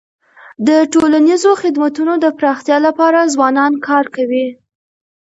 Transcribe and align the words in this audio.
د 0.67 0.69
ټولنیزو 0.93 1.51
خدمتونو 1.61 2.13
د 2.23 2.25
پراختیا 2.37 2.77
لپاره 2.87 3.29
ځوانان 3.33 3.73
کار 3.87 4.05
کوي. 4.15 4.47